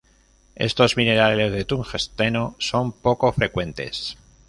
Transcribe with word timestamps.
Estos 0.55 0.97
minerales 0.97 1.51
de 1.51 1.63
tungsteno 1.63 2.55
son 2.57 2.91
poco 2.91 3.31
frecuentes. 3.33 4.17